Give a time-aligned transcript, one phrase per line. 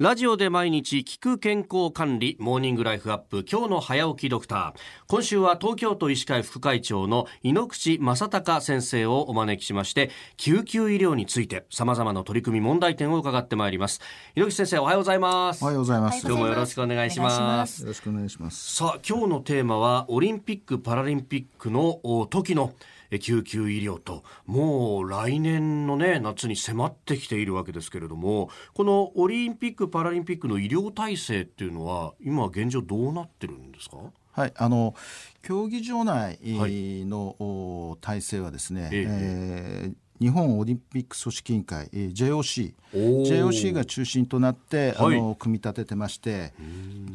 [0.00, 4.72] ラジオで毎日聞く健康管理モーニングライフアップ今日の早起きドクター。
[5.06, 14.00] 今週は東京都医師会副会長の井ノ口正隆先生をお招きしまして救急医療について様々な取り組み問題点を伺ってまいります。
[14.34, 15.62] 井ノ口先生おはようございます。
[15.62, 16.26] おはようございます。
[16.26, 17.82] 今日もよろしくお願いします。
[17.82, 18.74] よろしくお願いします。
[18.74, 22.72] さあ今日のテーマはオリンピック・パラリンピックの時の
[23.18, 33.98] 救急医療ともう来年のね夏に迫ってきているわけですけれどもこのオリンピック・パラリンピックの医療体制っていうのは今現状どうなってるんですか？
[34.32, 34.94] はい、あの
[35.42, 39.06] 競技場内の、体制はですね、ええ。
[39.08, 46.52] えー日本オリンピック組織委員会 JOC JOC が中心となって、はい、あの組み立ててまして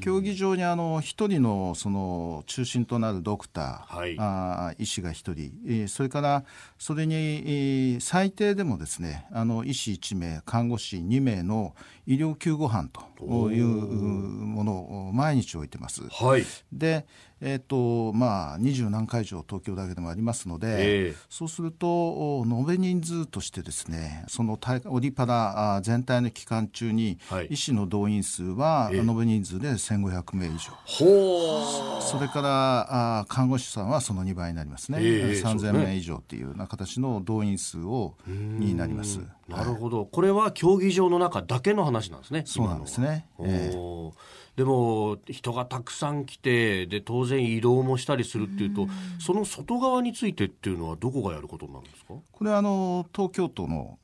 [0.02, 6.44] 競技場にあの一人のその中心となるドクター、はい、あ医師が一人それから
[6.78, 11.74] それに最低でもですねあの医師1名看護師2名の
[12.06, 16.02] 医療救護班というものを毎日置いてます。
[16.10, 17.06] はい、で
[17.42, 20.68] えーとまあ、二十何会場東京だけでもありますので、
[21.08, 30.58] えー、そうすると延べ人数としてですねそのオリパラ全体の期間中に、はい、医師の動員数は延べ人数で1500名以上、
[31.02, 39.20] えー、それからあ看護師さんはその2倍になりますね、えー、3000名以上っていうような形の動員数をになります。
[39.48, 42.44] なるほど、これは競技場の中だけの話なんですね。
[42.46, 43.26] そうなんですね。
[43.40, 44.12] えー。
[44.60, 48.88] でも人がたくさん来てで当然移動もしたりするっていうと
[49.20, 52.16] その外側についてっていうのはどこがやることになるんですか？
[52.32, 53.98] これはあの東京都の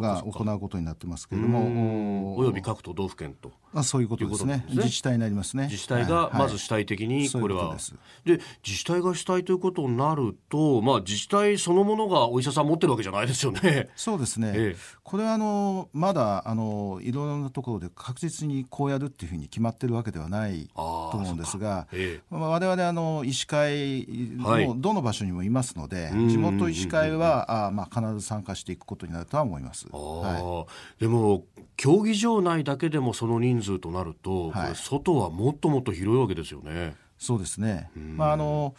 [0.00, 2.36] が行うことになってますけれども。
[2.36, 5.64] および各都道府県とあそういうことですね、ね、自治体になりますね。
[5.64, 13.88] 自治体がまず主体的にこれは、はい、で自治体が主体ということになると、まあ、自治体そのものがお医者さん持ってるわけじゃないですよね。
[13.96, 20.82] そうですね、ええ、これはあのまだあのいろいろなところで確実にこうやるっていうふうに決まってるわけではないと
[21.14, 24.06] 思うんですが、ええ、我々あの医師会
[24.36, 29.86] のどの場所にもいますので、はい、地元医師会はあ、まあ、必ず参加していくことになるとは思います。
[29.90, 30.66] は
[30.98, 31.44] い、でも
[31.76, 36.94] 競技場内だけでもその人数となると、はい、外はもっともっと広いわけですよね。
[37.18, 37.90] そうですね。
[37.94, 38.74] まああの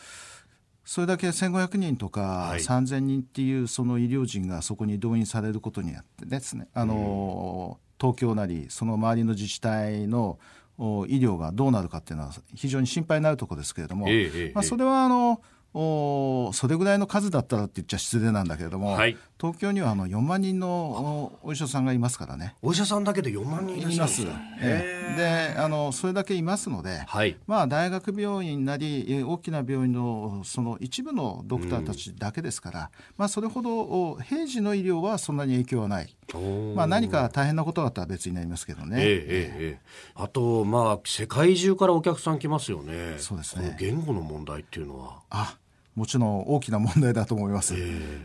[0.86, 10.40] それだけ1500人とか3000人っていうその医療人がそこに動員されることによってですね、あの東京なりその周りの自治体の
[10.78, 10.82] 医
[11.20, 15.42] 療がどうなるかっていうのは非常に心配になるところですけれども、ええまあ、それはあの
[15.74, 22.56] おそれぐらいの数だったらって言っちゃ失礼なんだけれども、はい、東京にはあの4万人のお医者さんがいますからね。
[22.62, 24.22] お医者さんだけで4万人います、
[24.62, 36.16] えー、であのそれだけいますので、はい、まあ、大学病院なり大きな病院のその一部のドクターたちだけですから、うん、まあ、それほど平時の医療はそんなに影響はない、
[36.76, 43.16] まあ、何か大変なことがあったら別になりますけどね、えー、えー、あと、まあ、世界中からお客さん来ますよね。
[43.18, 43.76] そうですね。
[43.80, 45.22] 言語の問題っていうのは。
[45.30, 45.58] あ
[45.96, 47.76] もちろん大きな問題だと思います。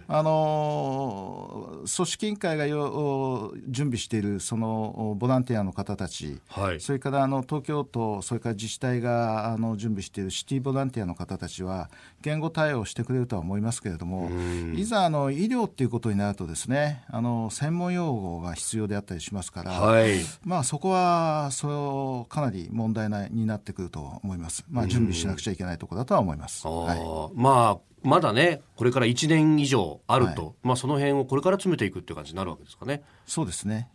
[0.09, 11.91] あの組織委員会が準備しているそのボランティアの方たち、はい、それからあの東京都それから自治体があの準備しているシティボランティアの方たちは
[12.23, 14.31] 言語対応してくれるとは思いますけれども、
[14.75, 24.65] いざあの医療っていうことになるとですねあの専門用語が必要であったりしますから、はい、まあそこはそかなり問題になってくると思います。
[24.71, 26.67] まあ準備しなくちゃいけないところだとは思います。
[26.67, 33.03] はい、まああまだねこれから1年以上あると、はい、まあ、その辺をこれから詰めていくっていう感じになるわけですかね。
[33.27, 33.89] そうですね。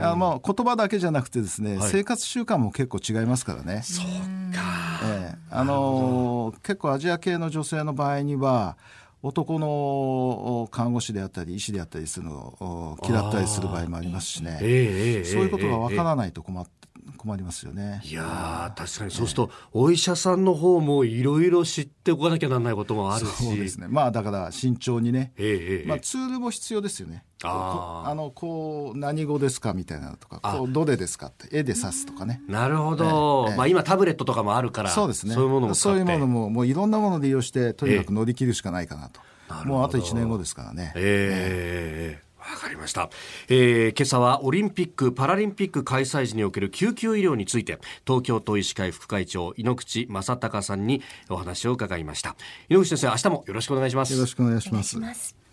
[0.00, 3.82] あまあ言葉だけじゃなくてですね、はい、生活習慣も結構違いますからね。
[3.82, 4.06] そう
[4.54, 8.76] か、ええ、あのー、結構アジア系の女性の場合には
[9.22, 16.83] 男の看護師であったり医師であったりするのを嫌ったりする場合もありますしね、えー、そういうことがわからないと困って
[17.24, 18.02] 困りますよね。
[18.04, 19.10] いや確かに。
[19.10, 23.44] そうすると、お医者さんの方もいろいろ知っておかなきゃならないこともあるし。
[23.44, 23.86] そうですね。
[23.88, 27.24] まあだから慎重にね、ええまあ、ツールも必要ですよね。
[27.42, 31.48] ああのこう何語ですかみたいなとかこうどれですかって。
[31.50, 32.42] 絵で指すとかね。
[32.46, 35.34] なるほど、ええまあ、今タブレットとかもあるからそうですね。
[35.34, 39.20] そういうものもそういうものももういろんなもので利用してとにかく乗り切るしかないかなと、
[39.64, 40.92] え、もうあと1年後ですからね。
[40.94, 43.10] ええわかりました、
[43.48, 52.36] えー、今朝はオリンピック・パラリンピック開催時における救急医療について東京都医師会副会長井ノ口正隆さんにお話を伺いました。
[52.68, 54.14] 井ノ口先生明日もよろしくお願いします。
[54.14, 55.43] よろしくお願いします